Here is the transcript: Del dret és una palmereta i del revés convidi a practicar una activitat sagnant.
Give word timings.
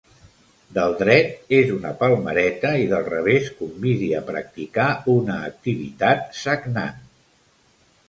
Del 0.77 0.95
dret 1.01 1.51
és 1.57 1.69
una 1.73 1.91
palmereta 1.99 2.73
i 2.85 2.89
del 2.95 3.07
revés 3.11 3.53
convidi 3.61 4.11
a 4.23 4.25
practicar 4.33 4.89
una 5.19 5.41
activitat 5.53 6.29
sagnant. 6.45 7.03